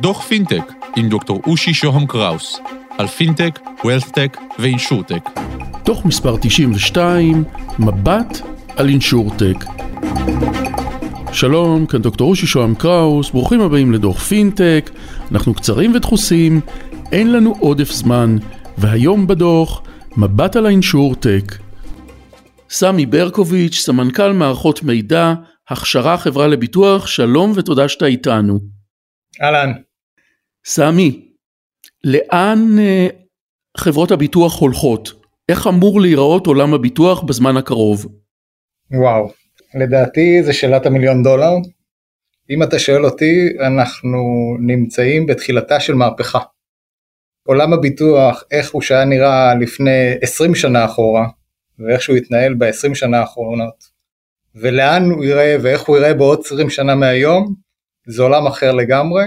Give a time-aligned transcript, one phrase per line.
[0.00, 2.60] דוח פינטק עם דוקטור אושי שוהם קראוס
[2.98, 5.30] על פינטק, וולת'טק ואינשורטק.
[5.84, 7.44] דוח מספר 92,
[7.78, 8.40] מבט
[8.76, 9.64] על אינשורטק.
[11.32, 14.90] שלום, כאן דוקטור אושי שוהם קראוס, ברוכים הבאים לדוח פינטק,
[15.32, 16.60] אנחנו קצרים ודחוסים,
[17.12, 18.36] אין לנו עודף זמן,
[18.78, 19.82] והיום בדוח,
[20.16, 21.54] מבט על האינשורטק.
[22.70, 25.34] סמי ברקוביץ', סמנכ"ל מערכות מידע,
[25.70, 28.58] הכשרה חברה לביטוח, שלום ותודה שאתה איתנו.
[29.42, 29.72] אהלן.
[30.64, 31.28] סמי,
[32.04, 33.12] לאן uh,
[33.76, 35.12] חברות הביטוח הולכות?
[35.48, 38.06] איך אמור להיראות עולם הביטוח בזמן הקרוב?
[38.90, 39.32] וואו,
[39.74, 41.52] לדעתי זה שאלת המיליון דולר.
[42.50, 44.18] אם אתה שואל אותי, אנחנו
[44.60, 46.40] נמצאים בתחילתה של מהפכה.
[47.46, 51.28] עולם הביטוח, איך הוא שהיה נראה לפני 20 שנה אחורה,
[51.78, 53.99] ואיך שהוא התנהל ב-20 שנה האחרונות,
[54.54, 57.54] ולאן הוא יראה ואיך הוא יראה בעוד 20 שנה מהיום,
[58.06, 59.24] זה עולם אחר לגמרי,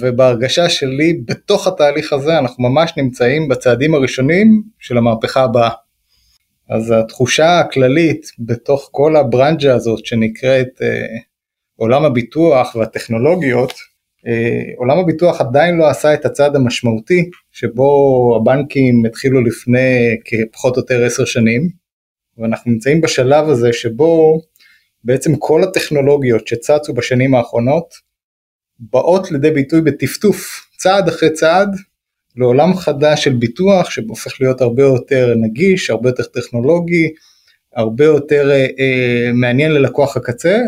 [0.00, 5.70] ובהרגשה שלי בתוך התהליך הזה אנחנו ממש נמצאים בצעדים הראשונים של המהפכה הבאה.
[6.68, 11.06] אז התחושה הכללית בתוך כל הברנג'ה הזאת שנקראת אה,
[11.76, 13.72] עולם הביטוח והטכנולוגיות,
[14.26, 20.80] אה, עולם הביטוח עדיין לא עשה את הצעד המשמעותי שבו הבנקים התחילו לפני כפחות או
[20.80, 21.68] יותר עשר שנים,
[22.38, 24.40] ואנחנו נמצאים בשלב הזה שבו
[25.04, 27.94] בעצם כל הטכנולוגיות שצצו בשנים האחרונות
[28.78, 31.68] באות לידי ביטוי בטפטוף צעד אחרי צעד
[32.36, 37.08] לעולם חדש של ביטוח שהופך להיות הרבה יותר נגיש, הרבה יותר טכנולוגי,
[37.76, 40.58] הרבה יותר אה, אה, מעניין ללקוח הקצה,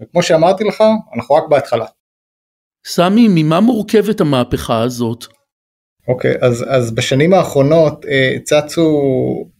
[0.00, 0.84] וכמו שאמרתי לך,
[1.16, 1.86] אנחנו רק בהתחלה.
[2.86, 5.24] סמי, ממה מורכבת המהפכה הזאת?
[6.08, 9.00] אוקיי, okay, אז, אז בשנים האחרונות אה, צצו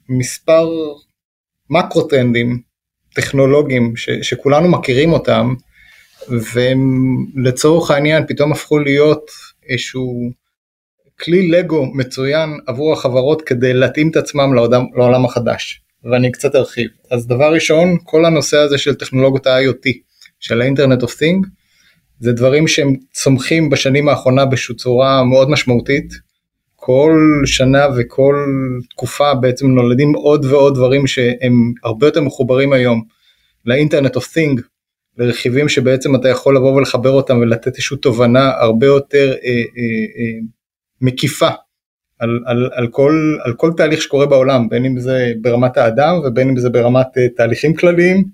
[0.09, 0.69] מספר
[1.71, 2.61] מקרו טרנדים
[3.15, 5.55] טכנולוגיים ש, שכולנו מכירים אותם,
[6.29, 6.81] והם
[7.45, 9.31] לצורך העניין פתאום הפכו להיות
[9.69, 10.31] איזשהו
[11.21, 15.81] כלי לגו מצוין עבור החברות כדי להתאים את עצמם לעולם, לעולם החדש.
[16.05, 16.91] ואני קצת ארחיב.
[17.11, 19.91] אז דבר ראשון, כל הנושא הזה של טכנולוגיות ה-IoT,
[20.41, 21.49] של ה-Internet of Things,
[22.21, 26.13] זה דברים שהם צומחים בשנים האחרונה בצורה מאוד משמעותית.
[26.87, 28.35] כל שנה וכל
[28.91, 33.03] תקופה בעצם נולדים עוד ועוד דברים שהם הרבה יותר מחוברים היום.
[33.67, 34.61] לאינטרנט אוף תינג,
[35.19, 39.63] לרכיבים שבעצם אתה יכול לבוא ולחבר אותם ולתת איזושהי תובנה הרבה יותר אה, אה,
[40.19, 40.41] אה,
[41.01, 41.49] מקיפה
[42.19, 46.49] על, על, על, כל, על כל תהליך שקורה בעולם, בין אם זה ברמת האדם ובין
[46.49, 48.25] אם זה ברמת אה, תהליכים כלליים,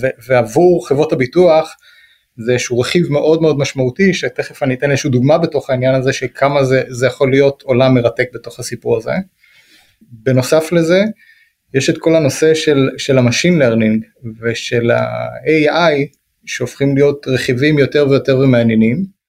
[0.00, 1.76] ו, ועבור חברות הביטוח
[2.36, 6.26] זה איזשהו רכיב מאוד מאוד משמעותי שתכף אני אתן איזושהי דוגמה בתוך העניין הזה של
[6.34, 9.12] כמה זה, זה יכול להיות עולם מרתק בתוך הסיפור הזה.
[10.02, 11.02] בנוסף לזה
[11.74, 14.04] יש את כל הנושא של, של ה machine learning
[14.40, 15.94] ושל ה-AI
[16.46, 19.20] שהופכים להיות רכיבים יותר ויותר ומעניינים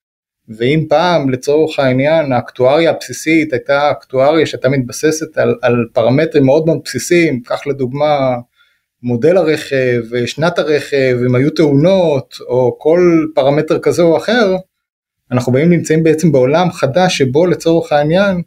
[0.58, 6.80] ואם פעם לצורך העניין האקטואריה הבסיסית הייתה אקטואריה שהייתה מתבססת על, על פרמטרים מאוד מאוד
[6.84, 8.36] בסיסיים, קח לדוגמה
[9.04, 14.56] מודל הרכב, שנת הרכב, אם היו תאונות או כל פרמטר כזה או אחר,
[15.32, 18.42] אנחנו באים נמצאים בעצם בעולם חדש שבו לצורך העניין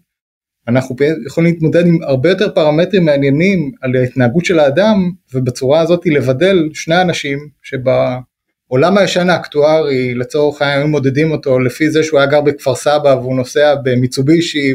[0.69, 6.69] אנחנו יכולים להתמודד עם הרבה יותר פרמטרים מעניינים על ההתנהגות של האדם ובצורה הזאת לבדל
[6.75, 12.75] שני אנשים שבעולם הישן האקטוארי לצורך העניין מודדים אותו לפי זה שהוא היה גר בכפר
[12.75, 14.75] סבא והוא נוסע במיצובישי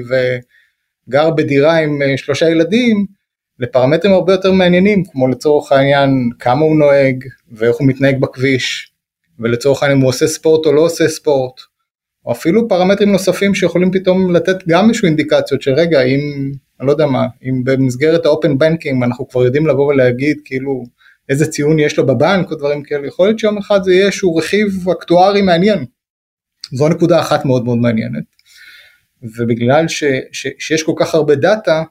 [1.07, 3.05] וגר בדירה עם אה, שלושה ילדים
[3.59, 8.91] לפרמטרים הרבה יותר מעניינים, כמו לצורך העניין כמה הוא נוהג ואיך הוא מתנהג בכביש,
[9.39, 11.61] ולצורך העניין אם הוא עושה ספורט או לא עושה ספורט,
[12.25, 16.91] או אפילו פרמטרים נוספים שיכולים פתאום לתת גם איזשהו אינדיקציות של רגע אם, אני לא
[16.91, 20.83] יודע מה, אם במסגרת ה open banking אנחנו כבר יודעים לבוא ולהגיד כאילו
[21.29, 24.35] איזה ציון יש לו בבנק או דברים כאלה, יכול להיות שיום אחד זה יהיה איזשהו
[24.35, 25.85] רכיב אקטוארי מעניין.
[26.73, 28.23] זו נקודה אחת מאוד מאוד מעניינת.
[29.37, 31.83] ובגלל ש, ש, שיש כל כך הרבה דאטה,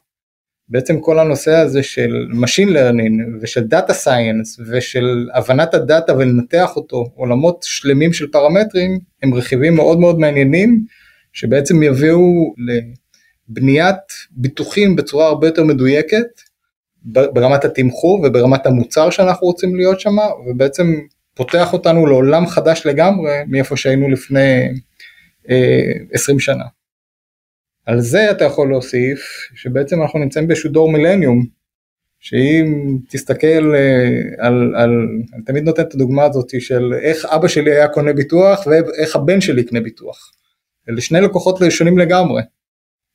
[0.70, 7.04] בעצם כל הנושא הזה של Machine Learning ושל Data Science ושל הבנת הדאטה ולנתח אותו,
[7.14, 10.84] עולמות שלמים של פרמטרים, הם רכיבים מאוד מאוד מעניינים,
[11.32, 12.54] שבעצם יביאו
[13.48, 13.96] לבניית
[14.30, 16.26] ביטוחים בצורה הרבה יותר מדויקת,
[17.04, 20.16] ברמת התמחור וברמת המוצר שאנחנו רוצים להיות שם,
[20.46, 20.94] ובעצם
[21.34, 24.68] פותח אותנו לעולם חדש לגמרי מאיפה שהיינו לפני
[25.50, 26.64] אה, 20 שנה.
[27.88, 29.20] על זה אתה יכול להוסיף
[29.54, 31.46] שבעצם אנחנו נמצאים באיזשהו דור מילניום,
[32.20, 34.90] שאם תסתכל אה, על, על,
[35.34, 39.40] אני תמיד נותן את הדוגמה הזאת של איך אבא שלי היה קונה ביטוח ואיך הבן
[39.40, 40.30] שלי יקנה ביטוח.
[40.88, 42.42] אלה שני לקוחות שונים לגמרי.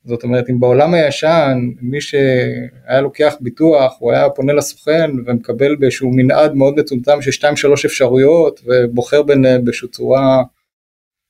[0.05, 6.11] זאת אומרת אם בעולם הישן מי שהיה לוקח ביטוח הוא היה פונה לסוכן ומקבל באיזשהו
[6.13, 10.43] מנעד מאוד מצומצם של 2-3 אפשרויות ובוחר ביניהם באיזושהי צורה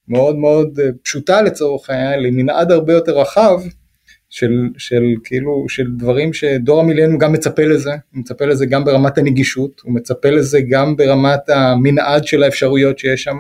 [0.07, 3.59] מאוד מאוד פשוטה לצורך העניין למנעד הרבה יותר רחב
[4.29, 9.17] של, של כאילו של דברים שדור המילניום גם מצפה לזה, הוא מצפה לזה גם ברמת
[9.17, 13.37] הנגישות, הוא מצפה לזה גם ברמת המנעד של האפשרויות שיש שם,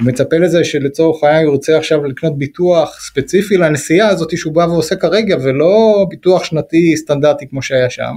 [0.00, 4.60] הוא מצפה לזה שלצורך העניין הוא רוצה עכשיו לקנות ביטוח ספציפי לנסיעה הזאת שהוא בא
[4.60, 8.14] ועושה כרגע ולא ביטוח שנתי סטנדרטי כמו שהיה שם.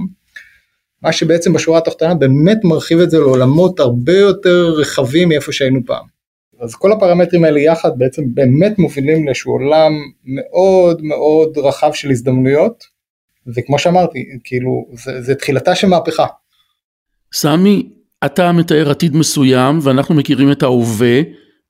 [1.02, 6.19] מה שבעצם בשורה התחתונה באמת מרחיב את זה לעולמות הרבה יותר רחבים מאיפה שהיינו פעם.
[6.60, 9.92] אז כל הפרמטרים האלה יחד בעצם באמת מובילים לאיזשהו עולם
[10.24, 12.84] מאוד מאוד רחב של הזדמנויות,
[13.56, 16.26] וכמו שאמרתי, כאילו, זה, זה תחילתה של מהפכה.
[17.32, 17.88] סמי,
[18.24, 21.20] אתה מתאר עתיד מסוים ואנחנו מכירים את ההווה,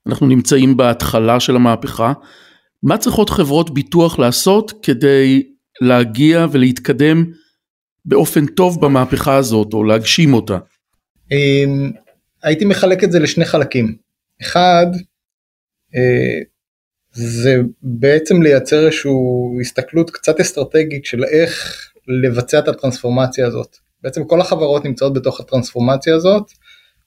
[0.06, 2.12] אנחנו נמצאים בהתחלה של המהפכה.
[2.82, 5.42] מה צריכות חברות ביטוח לעשות כדי
[5.80, 7.24] להגיע ולהתקדם
[8.04, 10.58] באופן טוב במהפכה הזאת או להגשים אותה?
[11.32, 11.90] אמ,
[12.42, 14.09] הייתי מחלק את זה לשני חלקים.
[14.42, 14.86] אחד,
[15.94, 16.38] אה,
[17.12, 19.12] זה בעצם לייצר איזושהי
[19.60, 23.76] הסתכלות קצת אסטרטגית של איך לבצע את הטרנספורמציה הזאת.
[24.02, 26.50] בעצם כל החברות נמצאות בתוך הטרנספורמציה הזאת,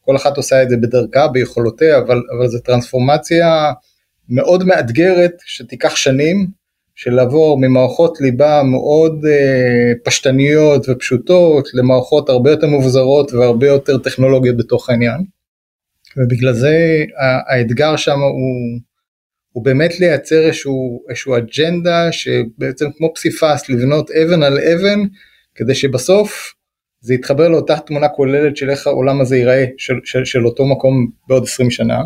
[0.01, 3.71] כל אחת עושה את זה בדרכה, ביכולותיה, אבל, אבל זו טרנספורמציה
[4.29, 6.47] מאוד מאתגרת שתיקח שנים,
[6.95, 14.57] של לעבור ממערכות ליבה מאוד אה, פשטניות ופשוטות למערכות הרבה יותר מבוזרות והרבה יותר טכנולוגיות
[14.57, 15.25] בתוך העניין.
[16.17, 17.03] ובגלל זה
[17.47, 18.79] האתגר שם הוא,
[19.51, 24.99] הוא באמת לייצר איזשהו, איזשהו אג'נדה שבעצם כמו פסיפס לבנות אבן על אבן
[25.55, 26.53] כדי שבסוף
[27.01, 31.09] זה יתחבר לאותה תמונה כוללת של איך העולם הזה ייראה של, של, של אותו מקום
[31.27, 32.01] בעוד 20 שנה.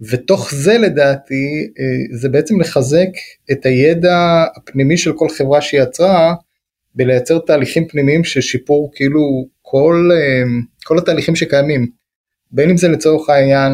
[0.00, 3.08] ותוך זה לדעתי אה, זה בעצם לחזק
[3.52, 6.34] את הידע הפנימי של כל חברה שיצרה
[6.94, 10.42] בלייצר תהליכים פנימיים של שיפור כאילו כל, אה,
[10.84, 11.86] כל התהליכים שקיימים.
[12.52, 13.72] בין אם זה לצורך העניין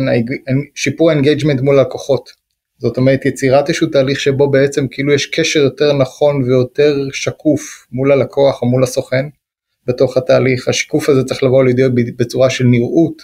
[0.74, 2.30] שיפור ה engagement מול לקוחות.
[2.78, 8.12] זאת אומרת יצירת איזשהו תהליך שבו בעצם כאילו יש קשר יותר נכון ויותר שקוף מול
[8.12, 9.26] הלקוח או מול הסוכן
[9.86, 10.68] בתוך התהליך.
[10.68, 11.82] השיקוף הזה צריך לבוא לידי
[12.16, 13.22] בצורה של נראות,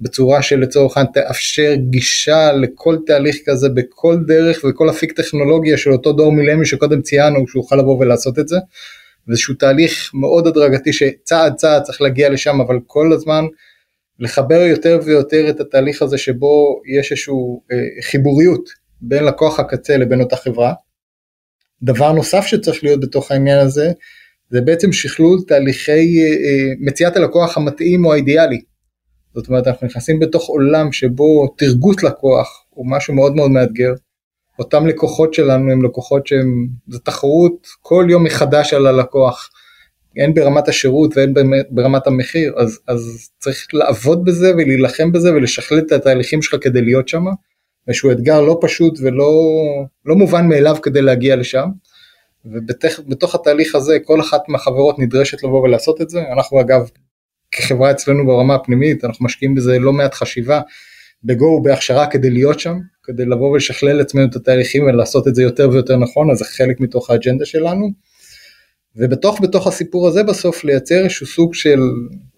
[0.00, 5.92] בצורה של לצורך העניין תאפשר גישה לכל תהליך כזה בכל דרך וכל אפיק טכנולוגיה של
[5.92, 8.56] אותו דור מילמי שקודם ציינו שהוא יוכל לבוא ולעשות את זה.
[9.26, 13.44] זה איזשהו תהליך מאוד הדרגתי שצעד צעד צריך להגיע לשם אבל כל הזמן
[14.18, 17.34] לחבר יותר ויותר את התהליך הזה שבו יש איזושהי
[17.72, 18.68] אה, חיבוריות
[19.00, 20.72] בין לקוח הקצה לבין אותה חברה.
[21.82, 23.92] דבר נוסף שצריך להיות בתוך העניין הזה
[24.50, 28.60] זה בעצם שכלול תהליכי אה, אה, מציאת הלקוח המתאים או האידיאלי.
[29.34, 33.92] זאת אומרת אנחנו נכנסים בתוך עולם שבו תרגות לקוח הוא משהו מאוד מאוד מאתגר.
[34.58, 39.50] אותם לקוחות שלנו הם לקוחות שהם, זה תחרות כל יום מחדש על הלקוח.
[40.16, 41.32] הן ברמת השירות והן
[41.70, 47.08] ברמת המחיר, אז, אז צריך לעבוד בזה ולהילחם בזה ולשכלל את התהליכים שלך כדי להיות
[47.08, 47.24] שם,
[47.88, 49.32] איזשהו אתגר לא פשוט ולא
[50.04, 51.68] לא מובן מאליו כדי להגיע לשם,
[52.44, 56.90] ובתוך התהליך הזה כל אחת מהחברות נדרשת לבוא ולעשות את זה, אנחנו אגב
[57.50, 60.60] כחברה אצלנו ברמה הפנימית, אנחנו משקיעים בזה לא מעט חשיבה,
[61.24, 65.70] בגו ובהכשרה כדי להיות שם, כדי לבוא ולשכלל לעצמנו את התהליכים ולעשות את זה יותר
[65.72, 67.90] ויותר נכון, אז זה חלק מתוך האג'נדה שלנו.
[68.96, 71.80] ובתוך בתוך הסיפור הזה בסוף לייצר איזשהו סוג של,